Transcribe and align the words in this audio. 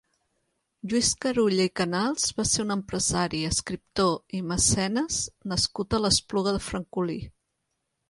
Lluís 0.93 1.09
Carulla 1.25 1.67
i 1.69 1.71
Canals 1.81 2.25
va 2.39 2.47
ser 2.53 2.65
un 2.65 2.77
empresari, 2.77 3.43
escriptor 3.51 4.41
i 4.41 4.43
mecenes 4.55 5.23
nascut 5.55 5.99
a 6.01 6.05
l'Espluga 6.05 6.59
de 6.61 6.69
Francolí. 6.73 7.21